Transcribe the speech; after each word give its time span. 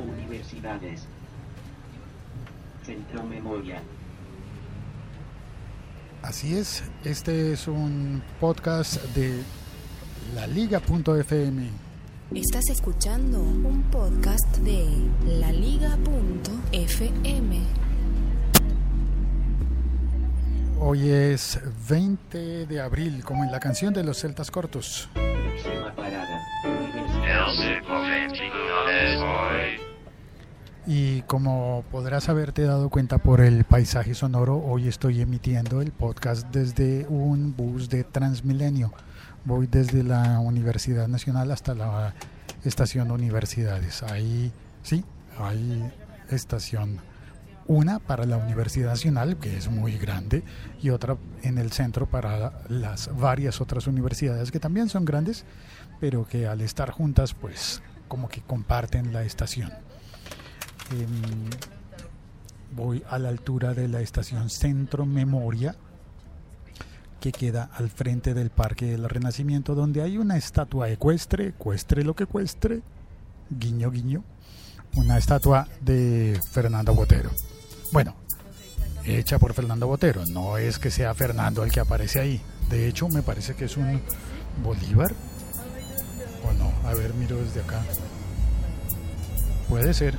Universidades. 0.00 1.06
Centro 2.84 3.22
Memoria. 3.24 3.82
Así 6.22 6.56
es, 6.56 6.82
este 7.04 7.52
es 7.52 7.68
un 7.68 8.22
podcast 8.40 9.02
de 9.14 9.42
la 10.34 10.46
Liga.fm. 10.46 11.68
Estás 12.34 12.68
escuchando 12.70 13.40
un 13.40 13.82
podcast 13.84 14.58
de 14.58 14.86
laliga.fm. 15.26 15.98
Hoy 20.80 21.08
es 21.08 21.58
20 21.88 22.66
de 22.66 22.80
abril, 22.80 23.24
como 23.24 23.44
en 23.44 23.50
la 23.50 23.58
canción 23.60 23.94
de 23.94 24.04
los 24.04 24.20
Celtas 24.20 24.50
Cortos. 24.50 25.08
Próxima 25.14 25.94
parada. 25.94 26.40
Universidades. 28.04 29.87
Y 30.90 31.20
como 31.26 31.84
podrás 31.90 32.30
haberte 32.30 32.62
dado 32.62 32.88
cuenta 32.88 33.18
por 33.18 33.42
el 33.42 33.64
paisaje 33.64 34.14
sonoro, 34.14 34.56
hoy 34.56 34.88
estoy 34.88 35.20
emitiendo 35.20 35.82
el 35.82 35.92
podcast 35.92 36.46
desde 36.50 37.06
un 37.10 37.54
bus 37.54 37.90
de 37.90 38.04
Transmilenio. 38.04 38.94
Voy 39.44 39.66
desde 39.66 40.02
la 40.02 40.40
Universidad 40.40 41.06
Nacional 41.06 41.50
hasta 41.50 41.74
la 41.74 42.14
estación 42.64 43.10
Universidades. 43.10 44.02
Ahí, 44.02 44.50
sí, 44.82 45.04
hay 45.38 45.92
estación. 46.30 47.00
Una 47.66 47.98
para 47.98 48.24
la 48.24 48.38
Universidad 48.38 48.92
Nacional, 48.92 49.36
que 49.36 49.58
es 49.58 49.68
muy 49.68 49.98
grande, 49.98 50.42
y 50.80 50.88
otra 50.88 51.18
en 51.42 51.58
el 51.58 51.70
centro 51.70 52.06
para 52.06 52.62
las 52.70 53.14
varias 53.14 53.60
otras 53.60 53.88
universidades 53.88 54.50
que 54.50 54.58
también 54.58 54.88
son 54.88 55.04
grandes, 55.04 55.44
pero 56.00 56.26
que 56.26 56.46
al 56.46 56.62
estar 56.62 56.92
juntas, 56.92 57.34
pues 57.34 57.82
como 58.08 58.30
que 58.30 58.40
comparten 58.40 59.12
la 59.12 59.22
estación. 59.24 59.70
Em, 60.90 61.50
voy 62.74 63.02
a 63.10 63.18
la 63.18 63.28
altura 63.28 63.74
de 63.74 63.88
la 63.88 64.00
estación 64.00 64.50
Centro 64.50 65.04
Memoria, 65.06 65.74
que 67.20 67.32
queda 67.32 67.70
al 67.74 67.90
frente 67.90 68.34
del 68.34 68.50
Parque 68.50 68.86
del 68.86 69.08
Renacimiento, 69.08 69.74
donde 69.74 70.02
hay 70.02 70.18
una 70.18 70.36
estatua 70.36 70.88
ecuestre, 70.88 71.52
cuestre 71.52 72.04
lo 72.04 72.14
que 72.14 72.26
cuestre, 72.26 72.80
guiño 73.50 73.90
guiño, 73.90 74.24
una 74.94 75.18
estatua 75.18 75.68
de 75.80 76.40
Fernando 76.50 76.94
Botero. 76.94 77.30
Bueno, 77.92 78.14
hecha 79.04 79.38
por 79.38 79.54
Fernando 79.54 79.86
Botero, 79.86 80.24
no 80.26 80.58
es 80.58 80.78
que 80.78 80.90
sea 80.90 81.14
Fernando 81.14 81.64
el 81.64 81.72
que 81.72 81.80
aparece 81.80 82.20
ahí. 82.20 82.40
De 82.70 82.86
hecho, 82.86 83.08
me 83.08 83.22
parece 83.22 83.54
que 83.54 83.64
es 83.64 83.76
un 83.76 84.00
Bolívar. 84.62 85.12
¿O 86.44 86.52
no? 86.52 86.88
A 86.88 86.94
ver, 86.94 87.14
miro 87.14 87.36
desde 87.36 87.60
acá. 87.60 87.82
Puede 89.68 89.92
ser. 89.94 90.14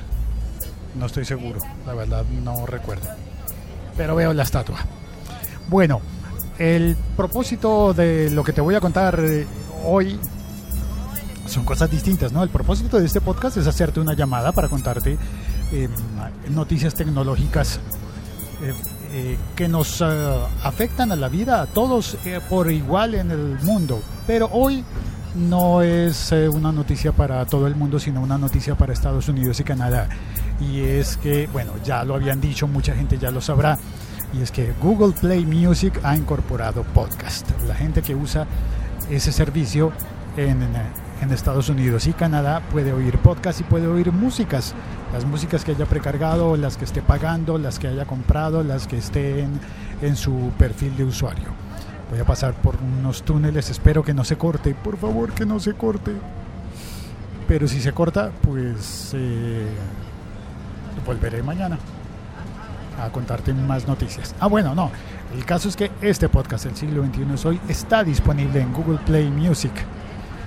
No 0.94 1.06
estoy 1.06 1.24
seguro. 1.24 1.60
La 1.86 1.94
verdad 1.94 2.24
no 2.44 2.66
recuerdo. 2.66 3.08
Pero 3.96 4.14
veo 4.14 4.32
la 4.32 4.42
estatua. 4.42 4.78
Bueno, 5.68 6.00
el 6.58 6.96
propósito 7.16 7.94
de 7.94 8.30
lo 8.30 8.42
que 8.42 8.52
te 8.52 8.60
voy 8.60 8.74
a 8.74 8.80
contar 8.80 9.18
eh, 9.20 9.46
hoy 9.84 10.18
son 11.50 11.64
cosas 11.64 11.90
distintas, 11.90 12.32
¿no? 12.32 12.42
El 12.42 12.48
propósito 12.48 12.98
de 12.98 13.06
este 13.06 13.20
podcast 13.20 13.56
es 13.56 13.66
hacerte 13.66 14.00
una 14.00 14.14
llamada 14.14 14.52
para 14.52 14.68
contarte 14.68 15.18
eh, 15.72 15.88
noticias 16.48 16.94
tecnológicas 16.94 17.80
eh, 18.62 18.74
eh, 19.12 19.38
que 19.56 19.68
nos 19.68 20.02
afectan 20.02 21.12
a 21.12 21.16
la 21.16 21.28
vida 21.28 21.62
a 21.62 21.66
todos 21.66 22.16
por 22.48 22.70
igual 22.70 23.14
en 23.14 23.30
el 23.30 23.58
mundo. 23.62 24.00
Pero 24.26 24.48
hoy 24.52 24.84
no 25.34 25.82
es 25.82 26.32
eh, 26.32 26.48
una 26.48 26.72
noticia 26.72 27.12
para 27.12 27.44
todo 27.46 27.66
el 27.66 27.76
mundo, 27.76 27.98
sino 27.98 28.20
una 28.20 28.38
noticia 28.38 28.74
para 28.74 28.92
Estados 28.92 29.28
Unidos 29.28 29.60
y 29.60 29.64
Canadá. 29.64 30.08
Y 30.60 30.80
es 30.80 31.16
que, 31.16 31.48
bueno, 31.52 31.72
ya 31.84 32.04
lo 32.04 32.14
habían 32.14 32.40
dicho, 32.40 32.66
mucha 32.66 32.94
gente 32.94 33.18
ya 33.18 33.30
lo 33.30 33.40
sabrá. 33.40 33.78
Y 34.32 34.42
es 34.42 34.50
que 34.50 34.72
Google 34.80 35.12
Play 35.12 35.44
Music 35.46 35.98
ha 36.02 36.16
incorporado 36.16 36.82
podcast. 36.82 37.48
La 37.66 37.74
gente 37.74 38.02
que 38.02 38.14
usa 38.14 38.46
ese 39.08 39.32
servicio 39.32 39.92
en, 40.36 40.62
en 41.20 41.30
Estados 41.32 41.68
Unidos 41.68 42.06
y 42.06 42.12
Canadá 42.12 42.62
puede 42.70 42.92
oír 42.92 43.18
podcast 43.18 43.60
y 43.60 43.64
puede 43.64 43.86
oír 43.86 44.12
músicas. 44.12 44.74
Las 45.12 45.24
músicas 45.24 45.64
que 45.64 45.72
haya 45.72 45.86
precargado, 45.86 46.56
las 46.56 46.76
que 46.76 46.84
esté 46.84 47.02
pagando, 47.02 47.58
las 47.58 47.78
que 47.78 47.88
haya 47.88 48.04
comprado, 48.04 48.62
las 48.62 48.86
que 48.86 48.98
estén 48.98 49.60
en 50.02 50.16
su 50.16 50.52
perfil 50.58 50.96
de 50.96 51.04
usuario. 51.04 51.69
Voy 52.10 52.18
a 52.18 52.24
pasar 52.24 52.54
por 52.54 52.76
unos 52.76 53.22
túneles, 53.22 53.70
espero 53.70 54.02
que 54.02 54.12
no 54.12 54.24
se 54.24 54.36
corte, 54.36 54.74
por 54.74 54.96
favor 54.96 55.32
que 55.32 55.46
no 55.46 55.60
se 55.60 55.74
corte. 55.74 56.12
Pero 57.46 57.68
si 57.68 57.80
se 57.80 57.92
corta, 57.92 58.32
pues 58.42 59.12
eh, 59.14 59.66
volveré 61.06 61.42
mañana 61.42 61.78
a 63.00 63.10
contarte 63.10 63.54
más 63.54 63.86
noticias. 63.86 64.34
Ah, 64.40 64.48
bueno, 64.48 64.74
no. 64.74 64.90
El 65.34 65.44
caso 65.44 65.68
es 65.68 65.76
que 65.76 65.92
este 66.02 66.28
podcast, 66.28 66.66
El 66.66 66.74
siglo 66.74 67.04
XXI 67.04 67.34
es 67.34 67.44
hoy, 67.44 67.60
está 67.68 68.02
disponible 68.02 68.60
en 68.60 68.72
Google 68.72 68.98
Play 69.06 69.30
Music. 69.30 69.72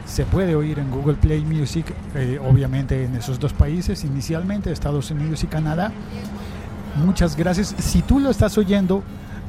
Se 0.05 0.25
puede 0.25 0.55
oír 0.55 0.79
en 0.79 0.91
Google 0.91 1.15
Play 1.15 1.45
Music, 1.45 1.85
eh, 2.15 2.39
obviamente 2.45 3.05
en 3.05 3.15
esos 3.15 3.39
dos 3.39 3.53
países, 3.53 4.03
inicialmente 4.03 4.69
Estados 4.69 5.09
Unidos 5.11 5.43
y 5.45 5.47
Canadá. 5.47 5.93
Muchas 7.05 7.37
gracias. 7.37 7.73
Si 7.79 8.01
tú 8.01 8.19
lo 8.19 8.29
estás 8.29 8.57
oyendo 8.57 9.01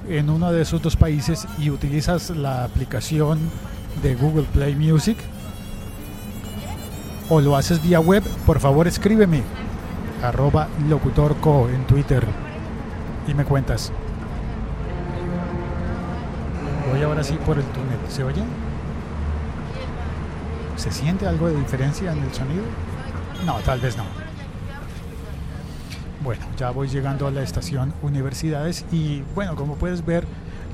en 0.08 0.30
uno 0.30 0.52
de 0.52 0.62
esos 0.62 0.82
dos 0.82 0.96
países 0.96 1.46
y 1.58 1.70
utilizas 1.70 2.30
la 2.30 2.64
aplicación 2.64 3.38
de 4.02 4.14
Google 4.14 4.46
Play 4.52 4.74
Music 4.74 5.16
o 7.28 7.40
lo 7.40 7.56
haces 7.56 7.82
vía 7.82 8.00
web, 8.00 8.22
por 8.44 8.60
favor 8.60 8.86
escríbeme 8.86 9.42
arroba 10.22 10.68
locutorco 10.88 11.68
en 11.68 11.86
Twitter 11.86 12.24
y 13.26 13.34
me 13.34 13.44
cuentas. 13.44 13.92
Voy 16.90 17.02
ahora 17.02 17.22
sí 17.24 17.38
por 17.44 17.58
el 17.58 17.64
túnel. 17.64 17.98
¿Se 18.08 18.24
oye? 18.24 18.42
¿Se 20.76 20.90
siente 20.90 21.26
algo 21.26 21.48
de 21.48 21.56
diferencia 21.56 22.12
en 22.12 22.22
el 22.22 22.32
sonido? 22.32 22.62
No, 23.44 23.54
tal 23.60 23.80
vez 23.80 23.96
no. 23.96 24.04
Bueno, 26.24 26.42
ya 26.56 26.70
voy 26.70 26.88
llegando 26.88 27.26
a 27.26 27.30
la 27.30 27.42
estación 27.42 27.92
Universidades 28.00 28.86
y 28.90 29.22
bueno, 29.34 29.56
como 29.56 29.74
puedes 29.74 30.06
ver, 30.06 30.24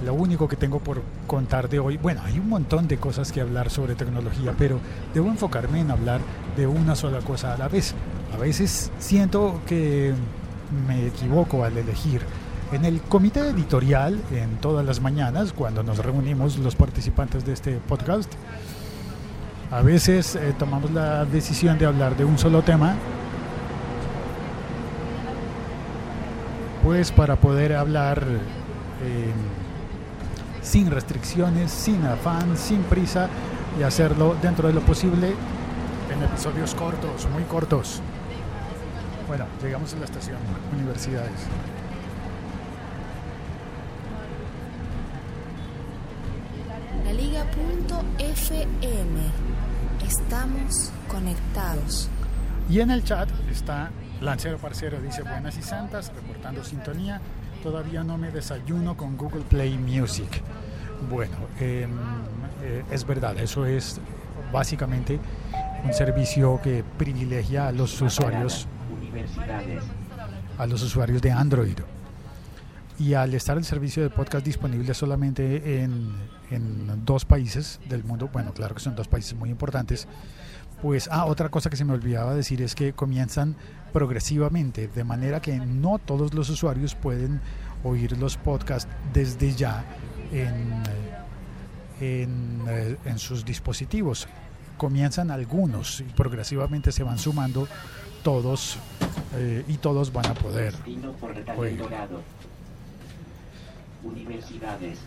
lo 0.04 0.14
único 0.14 0.46
que 0.46 0.54
tengo 0.54 0.78
por 0.78 1.02
contar 1.26 1.68
de 1.68 1.80
hoy, 1.80 1.96
bueno, 1.96 2.22
hay 2.24 2.38
un 2.38 2.48
montón 2.48 2.86
de 2.86 2.98
cosas 2.98 3.32
que 3.32 3.40
hablar 3.40 3.68
sobre 3.68 3.96
tecnología, 3.96 4.54
pero 4.56 4.78
debo 5.12 5.26
enfocarme 5.26 5.80
en 5.80 5.90
hablar 5.90 6.20
de 6.56 6.68
una 6.68 6.94
sola 6.94 7.18
cosa 7.18 7.52
a 7.52 7.58
la 7.58 7.66
vez. 7.66 7.96
A 8.32 8.36
veces 8.36 8.92
siento 9.00 9.60
que 9.66 10.14
me 10.86 11.08
equivoco 11.08 11.64
al 11.64 11.76
elegir. 11.76 12.22
En 12.70 12.84
el 12.84 13.00
comité 13.00 13.40
editorial, 13.40 14.20
en 14.30 14.56
todas 14.58 14.86
las 14.86 15.00
mañanas, 15.00 15.52
cuando 15.52 15.82
nos 15.82 15.98
reunimos 15.98 16.58
los 16.58 16.76
participantes 16.76 17.44
de 17.44 17.54
este 17.54 17.72
podcast, 17.88 18.32
a 19.72 19.82
veces 19.82 20.36
eh, 20.36 20.54
tomamos 20.56 20.92
la 20.92 21.24
decisión 21.24 21.76
de 21.76 21.86
hablar 21.86 22.16
de 22.16 22.24
un 22.24 22.38
solo 22.38 22.62
tema, 22.62 22.94
pues 26.82 27.12
para 27.12 27.36
poder 27.36 27.74
hablar 27.74 28.24
eh, 29.02 29.32
sin 30.62 30.90
restricciones, 30.90 31.70
sin 31.70 32.04
afán, 32.04 32.56
sin 32.56 32.82
prisa 32.82 33.28
y 33.78 33.82
hacerlo 33.82 34.36
dentro 34.40 34.68
de 34.68 34.74
lo 34.74 34.80
posible 34.80 35.34
en 36.12 36.22
episodios 36.22 36.74
cortos, 36.74 37.28
muy 37.32 37.44
cortos. 37.44 38.00
Bueno, 39.26 39.46
llegamos 39.62 39.94
a 39.94 39.98
la 39.98 40.04
estación 40.06 40.38
Universidades. 40.74 41.46
Laliga.fm. 47.04 47.50
Estamos 50.06 50.92
conectados. 51.08 52.08
Y 52.68 52.80
en 52.80 52.90
el 52.90 53.04
chat 53.04 53.28
está 53.50 53.90
Lancero 54.20 54.58
Parcero, 54.58 55.00
dice 55.00 55.22
buenas 55.22 55.56
y 55.56 55.62
santas, 55.62 56.12
reportando 56.14 56.62
sintonía. 56.62 57.20
Todavía 57.62 58.04
no 58.04 58.18
me 58.18 58.30
desayuno 58.30 58.96
con 58.96 59.16
Google 59.16 59.42
Play 59.42 59.78
Music. 59.78 60.42
Bueno, 61.08 61.36
eh, 61.58 61.86
eh, 62.62 62.84
es 62.90 63.06
verdad, 63.06 63.38
eso 63.38 63.64
es 63.64 64.00
básicamente 64.52 65.18
un 65.84 65.94
servicio 65.94 66.60
que 66.62 66.84
privilegia 66.98 67.68
a 67.68 67.72
los 67.72 68.00
usuarios, 68.02 68.66
a 70.58 70.66
los 70.66 70.82
usuarios 70.82 71.22
de 71.22 71.32
Android. 71.32 71.78
Y 72.98 73.14
al 73.14 73.32
estar 73.32 73.56
el 73.56 73.64
servicio 73.64 74.02
de 74.02 74.10
podcast 74.10 74.44
disponible 74.44 74.92
solamente 74.92 75.82
en, 75.82 76.12
en 76.50 77.04
dos 77.06 77.24
países 77.24 77.80
del 77.88 78.04
mundo, 78.04 78.28
bueno, 78.30 78.52
claro 78.52 78.74
que 78.74 78.82
son 78.82 78.94
dos 78.94 79.08
países 79.08 79.34
muy 79.34 79.48
importantes, 79.48 80.06
pues, 80.82 81.08
ah, 81.12 81.26
otra 81.26 81.48
cosa 81.48 81.70
que 81.70 81.76
se 81.76 81.84
me 81.84 81.92
olvidaba 81.92 82.34
decir 82.34 82.62
es 82.62 82.74
que 82.74 82.92
comienzan 82.92 83.56
progresivamente, 83.92 84.88
de 84.88 85.04
manera 85.04 85.40
que 85.40 85.58
no 85.58 85.98
todos 85.98 86.32
los 86.34 86.48
usuarios 86.48 86.94
pueden 86.94 87.40
oír 87.84 88.16
los 88.18 88.36
podcasts 88.36 88.90
desde 89.12 89.54
ya 89.54 89.84
en, 90.32 90.82
en, 92.00 92.62
eh, 92.68 92.96
en 93.04 93.18
sus 93.18 93.44
dispositivos. 93.44 94.28
Comienzan 94.76 95.30
algunos 95.30 96.00
y 96.00 96.04
progresivamente 96.04 96.92
se 96.92 97.02
van 97.02 97.18
sumando 97.18 97.68
todos 98.22 98.78
eh, 99.36 99.64
y 99.68 99.76
todos 99.76 100.12
van 100.12 100.26
a 100.26 100.34
poder. 100.34 100.74
Universidades. 104.02 104.98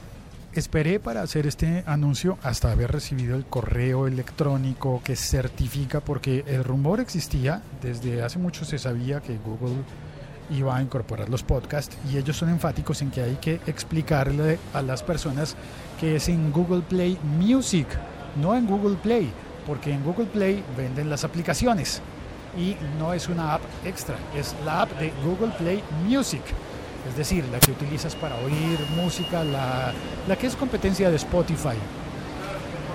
Esperé 0.56 1.00
para 1.00 1.24
hacer 1.24 1.48
este 1.48 1.84
anuncio 1.88 2.38
hasta 2.44 2.72
haber 2.72 2.92
recibido 2.92 3.36
el 3.36 3.44
correo 3.44 4.06
electrónico 4.06 5.02
que 5.04 5.16
certifica, 5.16 6.00
porque 6.00 6.44
el 6.46 6.64
rumor 6.64 7.00
existía, 7.00 7.64
desde 7.82 8.22
hace 8.22 8.38
mucho 8.38 8.64
se 8.64 8.78
sabía 8.78 9.20
que 9.20 9.40
Google 9.40 9.82
iba 10.52 10.78
a 10.78 10.82
incorporar 10.84 11.28
los 11.30 11.42
podcasts 11.42 11.98
y 12.12 12.18
ellos 12.18 12.38
son 12.38 12.50
enfáticos 12.50 13.02
en 13.02 13.10
que 13.10 13.22
hay 13.24 13.36
que 13.38 13.62
explicarle 13.66 14.60
a 14.76 14.84
las 14.84 15.02
personas 15.02 15.56
que 16.00 16.18
es 16.18 16.30
en 16.30 16.52
Google 16.52 16.82
Play 16.82 17.18
Music, 17.24 17.88
no 18.40 18.56
en 18.56 18.68
Google 18.68 18.98
Play, 18.98 19.32
porque 19.66 19.92
en 19.92 20.04
Google 20.04 20.28
Play 20.28 20.64
venden 20.78 21.10
las 21.10 21.24
aplicaciones 21.24 22.00
y 22.56 22.76
no 23.00 23.16
es 23.16 23.28
una 23.28 23.56
app 23.56 23.62
extra, 23.86 24.18
es 24.38 24.56
la 24.64 24.84
app 24.84 25.00
de 25.00 25.12
Google 25.26 25.52
Play 25.58 25.84
Music. 26.06 26.44
Es 27.10 27.18
decir, 27.18 27.46
la 27.52 27.60
que 27.60 27.72
utilizas 27.72 28.16
para 28.16 28.36
oír 28.38 28.80
música, 28.96 29.44
la, 29.44 29.94
la 30.28 30.36
que 30.36 30.48
es 30.48 30.56
competencia 30.56 31.10
de 31.10 31.16
Spotify. 31.18 31.78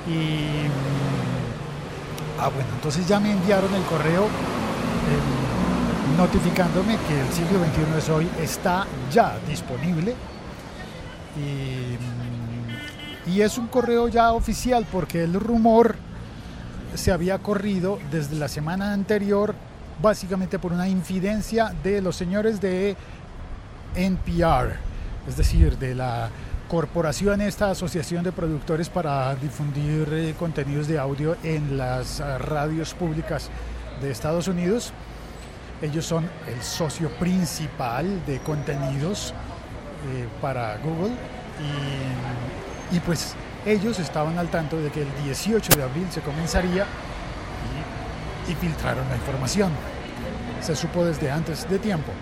Y. 0.06 0.12
mm, 0.12 1.38
Ah, 2.40 2.50
bueno, 2.54 2.68
entonces 2.72 3.06
ya 3.08 3.18
me 3.18 3.32
enviaron 3.32 3.74
el 3.74 3.82
correo 3.82 4.26
eh, 4.26 6.16
notificándome 6.16 6.96
que 7.08 7.20
el 7.20 7.28
siglo 7.32 7.58
XXI 7.58 7.98
es 7.98 8.08
hoy 8.08 8.28
está 8.40 8.86
ya 9.12 9.36
disponible. 9.48 10.14
Y, 11.36 11.96
mm, 13.28 13.30
y 13.32 13.42
es 13.42 13.58
un 13.58 13.66
correo 13.66 14.06
ya 14.06 14.32
oficial 14.32 14.86
porque 14.90 15.24
el 15.24 15.34
rumor 15.34 15.96
se 16.94 17.10
había 17.10 17.40
corrido 17.40 17.98
desde 18.12 18.36
la 18.36 18.46
semana 18.46 18.92
anterior, 18.92 19.56
básicamente 20.00 20.60
por 20.60 20.72
una 20.72 20.88
infidencia 20.88 21.74
de 21.82 22.00
los 22.00 22.14
señores 22.14 22.60
de 22.60 22.96
NPR, 23.94 24.76
es 25.26 25.36
decir, 25.36 25.78
de 25.78 25.94
la 25.94 26.30
corporación, 26.68 27.40
esta 27.40 27.70
asociación 27.70 28.22
de 28.22 28.30
productores 28.30 28.88
para 28.88 29.34
difundir 29.36 30.08
eh, 30.12 30.34
contenidos 30.38 30.86
de 30.86 30.98
audio 30.98 31.36
en 31.42 31.78
las 31.78 32.20
ah, 32.20 32.38
radios 32.38 32.94
públicas 32.94 33.48
de 34.02 34.10
Estados 34.10 34.48
Unidos. 34.48 34.92
Ellos 35.80 36.04
son 36.04 36.28
el 36.46 36.62
socio 36.62 37.08
principal 37.10 38.24
de 38.26 38.38
contenidos 38.40 39.32
eh, 40.12 40.26
para 40.40 40.76
Google 40.78 41.14
y, 42.92 43.00
pues 43.00 43.34
ellos 43.66 43.98
estaban 43.98 44.38
al 44.38 44.48
tanto 44.48 44.78
de 44.80 44.90
que 44.90 45.02
el 45.02 45.08
18 45.24 45.76
de 45.76 45.82
abril 45.82 46.06
se 46.10 46.20
comenzaría 46.20 46.86
y 48.48 48.54
filtraron 48.54 49.08
la 49.08 49.16
información. 49.16 49.70
Se 50.60 50.74
supo 50.74 51.04
desde 51.04 51.30
antes 51.30 51.68
de 51.68 51.78
tiempo. 51.78 52.12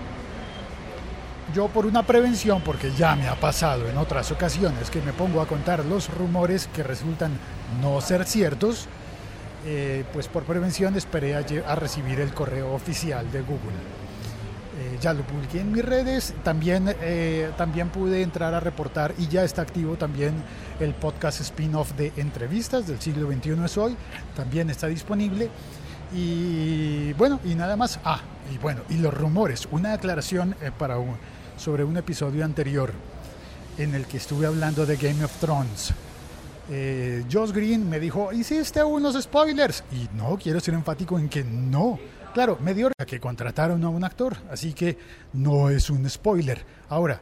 Yo 1.56 1.68
por 1.68 1.86
una 1.86 2.02
prevención, 2.02 2.60
porque 2.60 2.92
ya 2.92 3.16
me 3.16 3.28
ha 3.28 3.40
pasado 3.40 3.88
en 3.88 3.96
otras 3.96 4.30
ocasiones 4.30 4.90
que 4.90 5.00
me 5.00 5.14
pongo 5.14 5.40
a 5.40 5.46
contar 5.46 5.86
los 5.86 6.12
rumores 6.12 6.68
que 6.74 6.82
resultan 6.82 7.32
no 7.80 7.98
ser 8.02 8.26
ciertos, 8.26 8.88
eh, 9.64 10.04
pues 10.12 10.28
por 10.28 10.42
prevención 10.42 10.96
esperé 10.96 11.34
a, 11.34 11.74
recibir 11.74 12.20
el 12.20 12.34
correo 12.34 12.74
oficial 12.74 13.32
de 13.32 13.40
Google. 13.40 13.72
Eh, 14.78 14.98
ya 15.00 15.14
lo 15.14 15.22
publiqué 15.22 15.60
en 15.60 15.72
mis 15.72 15.82
redes, 15.82 16.34
también, 16.44 16.94
eh, 17.00 17.50
también 17.56 17.88
pude 17.88 18.20
entrar 18.20 18.52
a 18.52 18.60
reportar 18.60 19.14
y 19.16 19.26
ya 19.28 19.42
está 19.42 19.62
activo 19.62 19.96
también 19.96 20.34
el 20.78 20.92
podcast 20.92 21.40
spin-off 21.40 21.92
de 21.92 22.12
entrevistas 22.18 22.86
del 22.86 23.00
siglo 23.00 23.32
XXI 23.32 23.64
es 23.64 23.78
hoy, 23.78 23.96
también 24.36 24.68
está 24.68 24.88
disponible. 24.88 25.48
Y 26.12 27.14
bueno, 27.14 27.40
y 27.46 27.54
nada 27.54 27.76
más. 27.76 27.98
Ah, 28.04 28.20
y 28.54 28.58
bueno, 28.58 28.82
y 28.90 28.98
los 28.98 29.14
rumores. 29.14 29.66
Una 29.70 29.94
aclaración 29.94 30.54
para 30.78 30.98
un- 30.98 31.16
sobre 31.56 31.84
un 31.84 31.96
episodio 31.96 32.44
anterior 32.44 32.92
en 33.78 33.94
el 33.94 34.06
que 34.06 34.16
estuve 34.16 34.46
hablando 34.46 34.86
de 34.86 34.96
Game 34.96 35.24
of 35.24 35.32
Thrones. 35.40 35.92
Eh, 36.68 37.24
Josh 37.30 37.52
Green 37.52 37.88
me 37.88 38.00
dijo, 38.00 38.32
hiciste 38.32 38.82
unos 38.82 39.20
spoilers. 39.22 39.84
Y 39.92 40.08
no, 40.16 40.38
quiero 40.38 40.60
ser 40.60 40.74
enfático 40.74 41.18
en 41.18 41.28
que 41.28 41.44
no. 41.44 41.98
Claro, 42.34 42.58
me 42.60 42.74
dio 42.74 42.90
que 43.06 43.20
contrataron 43.20 43.82
a 43.84 43.88
un 43.88 44.04
actor, 44.04 44.36
así 44.50 44.72
que 44.72 44.98
no 45.32 45.70
es 45.70 45.88
un 45.88 46.08
spoiler. 46.08 46.64
Ahora, 46.88 47.20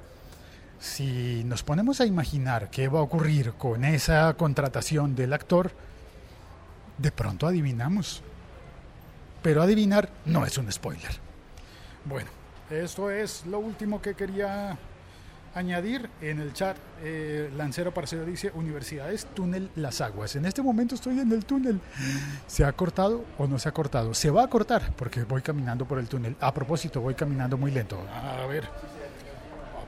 si 0.81 1.45
nos 1.45 1.63
ponemos 1.63 2.01
a 2.01 2.07
imaginar 2.07 2.69
qué 2.71 2.89
va 2.89 2.99
a 2.99 3.03
ocurrir 3.03 3.53
con 3.53 3.85
esa 3.85 4.35
contratación 4.35 5.15
del 5.15 5.33
actor, 5.33 5.71
de 6.99 7.13
pronto 7.13 7.47
adivinamos. 7.47 8.23
Pero 9.43 9.63
adivinar 9.63 10.09
no 10.25 10.47
es 10.47 10.59
un 10.59 10.71
spoiler. 10.73 11.11
Bueno, 12.05 12.31
esto 12.71 13.11
es 13.11 13.47
lo 13.47 13.59
último 13.59 14.01
que 14.01 14.15
quería 14.15 14.77
añadir 15.55 16.11
en 16.21 16.41
el 16.41 16.53
chat. 16.53 16.77
eh, 17.03 17.51
Lancero 17.57 17.95
Parcero 17.95 18.25
dice 18.25 18.51
Universidades, 18.55 19.27
túnel 19.35 19.71
Las 19.77 20.01
Aguas. 20.01 20.35
En 20.37 20.47
este 20.47 20.63
momento 20.63 20.95
estoy 20.95 21.21
en 21.21 21.31
el 21.31 21.45
túnel. 21.45 21.81
¿Se 22.47 22.65
ha 22.65 22.73
cortado 22.73 23.25
o 23.39 23.47
no 23.47 23.59
se 23.59 23.69
ha 23.69 23.73
cortado? 23.73 24.15
Se 24.15 24.31
va 24.31 24.45
a 24.45 24.49
cortar 24.49 24.93
porque 24.97 25.23
voy 25.25 25.43
caminando 25.43 25.85
por 25.87 25.99
el 25.99 26.09
túnel. 26.09 26.37
A 26.41 26.53
propósito, 26.53 27.01
voy 27.01 27.15
caminando 27.15 27.57
muy 27.57 27.71
lento. 27.71 28.01
A 28.13 28.47
ver, 28.47 28.69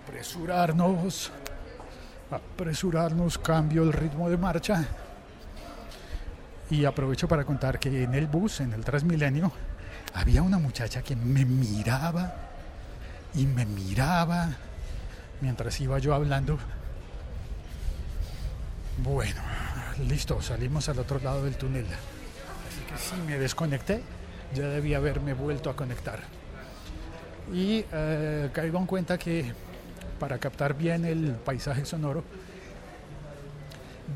apresurarnos. 0.04 1.32
Apresurarnos, 2.30 3.38
cambio 3.38 3.82
el 3.82 3.92
ritmo 3.92 4.28
de 4.28 4.36
marcha. 4.36 4.84
Y 6.70 6.84
aprovecho 6.84 7.28
para 7.28 7.44
contar 7.44 7.78
que 7.78 8.02
en 8.02 8.14
el 8.14 8.26
bus, 8.26 8.60
en 8.60 8.72
el 8.72 8.84
Transmilenio, 8.84 9.52
había 10.14 10.42
una 10.42 10.58
muchacha 10.58 11.02
que 11.02 11.14
me 11.14 11.44
miraba 11.44 12.45
y 13.36 13.46
me 13.46 13.66
miraba 13.66 14.48
mientras 15.40 15.78
iba 15.80 15.98
yo 15.98 16.14
hablando. 16.14 16.58
Bueno, 18.98 19.42
listo, 20.08 20.40
salimos 20.40 20.88
al 20.88 20.98
otro 20.98 21.20
lado 21.20 21.44
del 21.44 21.56
túnel. 21.56 21.84
Así 21.84 22.80
que 22.90 22.98
sí, 22.98 23.22
me 23.26 23.38
desconecté, 23.38 24.00
ya 24.54 24.68
debía 24.68 24.96
haberme 24.96 25.34
vuelto 25.34 25.68
a 25.68 25.76
conectar. 25.76 26.20
Y 27.52 27.84
eh, 27.92 28.48
caigo 28.52 28.78
en 28.78 28.86
cuenta 28.86 29.18
que 29.18 29.52
para 30.18 30.38
captar 30.38 30.74
bien 30.74 31.04
el 31.04 31.32
paisaje 31.32 31.84
sonoro, 31.84 32.24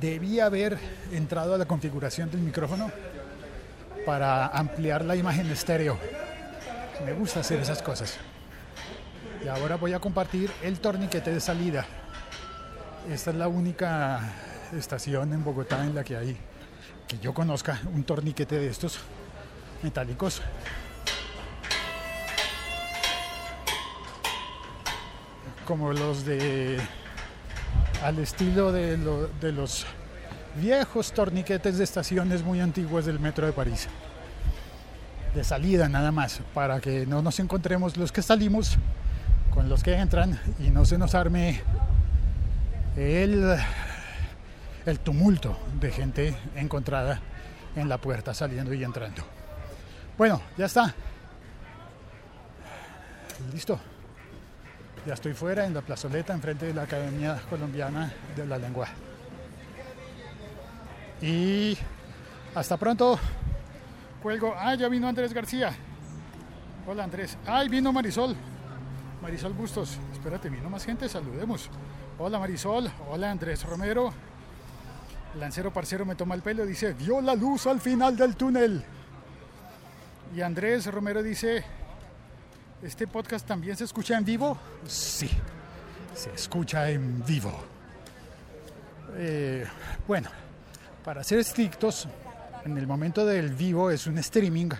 debía 0.00 0.46
haber 0.46 0.78
entrado 1.12 1.54
a 1.54 1.58
la 1.58 1.66
configuración 1.66 2.30
del 2.30 2.40
micrófono 2.40 2.90
para 4.06 4.46
ampliar 4.46 5.04
la 5.04 5.14
imagen 5.14 5.50
estéreo. 5.50 5.98
Me 7.04 7.12
gusta 7.12 7.40
hacer 7.40 7.60
esas 7.60 7.82
cosas. 7.82 8.18
Y 9.42 9.48
ahora 9.48 9.76
voy 9.76 9.94
a 9.94 10.00
compartir 10.00 10.50
el 10.62 10.80
torniquete 10.80 11.32
de 11.32 11.40
salida. 11.40 11.86
Esta 13.10 13.30
es 13.30 13.36
la 13.36 13.48
única 13.48 14.20
estación 14.76 15.32
en 15.32 15.42
Bogotá 15.42 15.82
en 15.82 15.94
la 15.94 16.04
que 16.04 16.16
hay, 16.16 16.36
que 17.08 17.18
yo 17.20 17.32
conozca, 17.32 17.80
un 17.94 18.04
torniquete 18.04 18.58
de 18.58 18.68
estos 18.68 18.98
metálicos. 19.82 20.42
Como 25.66 25.92
los 25.94 26.26
de 26.26 26.78
al 28.04 28.18
estilo 28.18 28.72
de, 28.72 28.98
de 29.40 29.52
los 29.52 29.86
viejos 30.56 31.12
torniquetes 31.12 31.78
de 31.78 31.84
estaciones 31.84 32.42
muy 32.42 32.60
antiguas 32.60 33.06
del 33.06 33.18
metro 33.18 33.46
de 33.46 33.52
París. 33.52 33.88
De 35.34 35.44
salida 35.44 35.88
nada 35.88 36.12
más, 36.12 36.40
para 36.52 36.78
que 36.80 37.06
no 37.06 37.22
nos 37.22 37.40
encontremos 37.40 37.96
los 37.96 38.12
que 38.12 38.20
salimos 38.20 38.76
con 39.52 39.68
los 39.68 39.82
que 39.82 39.94
entran 39.94 40.38
y 40.58 40.70
no 40.70 40.84
se 40.84 40.98
nos 40.98 41.14
arme 41.14 41.60
el, 42.96 43.56
el 44.86 45.00
tumulto 45.00 45.58
de 45.80 45.90
gente 45.90 46.36
encontrada 46.54 47.20
en 47.76 47.88
la 47.88 47.98
puerta 47.98 48.34
saliendo 48.34 48.72
y 48.72 48.84
entrando. 48.84 49.22
Bueno, 50.16 50.40
ya 50.56 50.66
está. 50.66 50.94
Listo. 53.52 53.78
Ya 55.06 55.14
estoy 55.14 55.32
fuera 55.32 55.64
en 55.64 55.72
la 55.72 55.80
plazoleta 55.80 56.34
enfrente 56.34 56.66
de 56.66 56.74
la 56.74 56.82
Academia 56.82 57.40
Colombiana 57.48 58.12
de 58.36 58.46
la 58.46 58.58
Lengua. 58.58 58.88
Y 61.22 61.76
hasta 62.54 62.76
pronto. 62.76 63.18
Cuelgo. 64.22 64.54
Ah, 64.56 64.74
ya 64.74 64.88
vino 64.88 65.08
Andrés 65.08 65.32
García. 65.32 65.72
Hola 66.86 67.04
Andrés. 67.04 67.38
Ay, 67.46 67.68
vino 67.68 67.92
Marisol. 67.92 68.36
Marisol 69.22 69.52
Bustos. 69.52 69.98
Espérate, 70.12 70.48
vino 70.48 70.70
más 70.70 70.84
gente, 70.84 71.08
saludemos. 71.08 71.68
Hola 72.18 72.38
Marisol. 72.38 72.90
Hola 73.10 73.30
Andrés 73.30 73.64
Romero. 73.64 74.12
Lancero 75.38 75.72
Parcero 75.72 76.04
me 76.04 76.14
toma 76.14 76.34
el 76.34 76.42
pelo, 76.42 76.66
dice, 76.66 76.92
vio 76.94 77.20
la 77.20 77.34
luz 77.34 77.66
al 77.66 77.80
final 77.80 78.16
del 78.16 78.34
túnel. 78.34 78.82
Y 80.34 80.40
Andrés 80.40 80.86
Romero 80.86 81.22
dice, 81.22 81.64
¿este 82.82 83.06
podcast 83.06 83.46
también 83.46 83.76
se 83.76 83.84
escucha 83.84 84.16
en 84.16 84.24
vivo? 84.24 84.58
Sí, 84.86 85.30
se 86.14 86.32
escucha 86.32 86.90
en 86.90 87.24
vivo. 87.24 87.52
Eh, 89.16 89.66
bueno, 90.08 90.30
para 91.04 91.22
ser 91.22 91.38
estrictos, 91.38 92.08
en 92.64 92.76
el 92.76 92.86
momento 92.86 93.24
del 93.24 93.50
vivo 93.50 93.90
es 93.90 94.06
un 94.06 94.18
streaming 94.18 94.70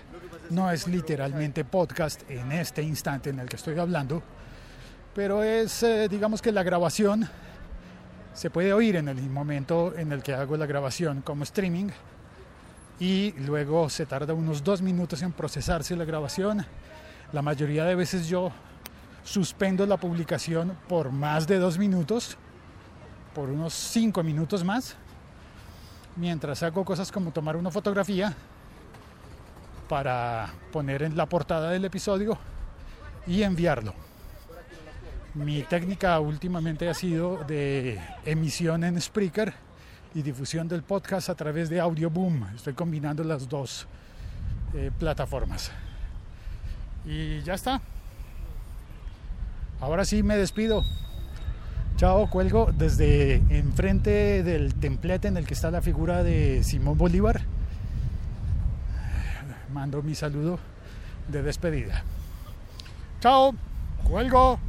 No 0.51 0.69
es 0.69 0.89
literalmente 0.89 1.65
podcast 1.65 2.29
en 2.29 2.51
este 2.51 2.83
instante 2.83 3.31
en 3.31 3.39
el 3.39 3.49
que 3.49 3.55
estoy 3.55 3.79
hablando, 3.79 4.21
pero 5.15 5.45
es, 5.45 5.85
eh, 5.85 6.09
digamos 6.09 6.43
que 6.43 6.51
la 6.51 6.65
grabación 6.65 7.29
se 8.35 8.51
puede 8.51 8.73
oír 8.73 8.97
en 8.97 9.07
el 9.07 9.31
momento 9.31 9.97
en 9.97 10.11
el 10.11 10.25
que 10.25 10.35
hago 10.35 10.57
la 10.57 10.67
grabación 10.67 11.23
como 11.23 11.45
streaming 11.45 11.91
y 12.99 13.31
luego 13.47 13.89
se 13.89 14.07
tarda 14.07 14.35
unos 14.35 14.65
dos 14.65 14.83
minutos 14.83 15.23
en 15.23 15.31
procesarse 15.31 15.95
la 15.95 16.05
grabación. 16.05 16.67
La 17.33 17.43
mayoría 17.43 17.85
de 17.85 17.95
veces 17.95 18.27
yo 18.27 18.51
suspendo 19.23 19.87
la 19.87 19.99
publicación 19.99 20.77
por 20.89 21.13
más 21.13 21.47
de 21.47 21.61
dos 21.61 21.79
minutos, 21.79 22.37
por 23.37 23.51
unos 23.51 23.73
cinco 23.73 24.25
minutos 24.25 24.65
más, 24.65 24.97
mientras 26.17 26.61
hago 26.65 26.85
cosas 26.85 27.13
como 27.13 27.31
tomar 27.31 27.57
una 27.57 27.71
fotografía 27.71 28.35
para 29.91 30.49
poner 30.71 31.03
en 31.03 31.17
la 31.17 31.27
portada 31.27 31.73
del 31.73 31.85
episodio 31.85 32.39
y 33.27 33.43
enviarlo. 33.43 33.93
Mi 35.35 35.63
técnica 35.65 36.21
últimamente 36.21 36.89
ha 36.89 36.95
sido 36.95 37.43
de 37.43 38.01
emisión 38.25 38.85
en 38.85 39.01
Spreaker 39.01 39.53
y 40.15 40.23
difusión 40.23 40.69
del 40.69 40.85
podcast 40.85 41.29
a 41.29 41.35
través 41.35 41.69
de 41.69 41.81
Audio 41.81 42.09
Boom. 42.09 42.47
Estoy 42.55 42.75
combinando 42.75 43.25
las 43.25 43.49
dos 43.49 43.89
eh, 44.75 44.93
plataformas. 44.97 45.73
Y 47.05 47.41
ya 47.41 47.55
está. 47.55 47.81
Ahora 49.81 50.05
sí 50.05 50.23
me 50.23 50.37
despido. 50.37 50.85
Chao, 51.97 52.31
cuelgo 52.31 52.71
desde 52.73 53.43
enfrente 53.49 54.45
del 54.45 54.77
templete 54.77 55.27
en 55.27 55.37
el 55.37 55.49
que 55.49 55.55
está 55.55 55.73
la 55.73 55.83
figura 55.83 56.23
de 56.23 56.63
Simón 56.63 56.97
Bolívar. 56.97 57.43
Mando 59.81 60.03
mi 60.03 60.15
saludo 60.15 60.59
de 61.29 61.43
despedida. 61.43 62.05
Chao, 63.21 63.55
cuelgo. 64.05 64.61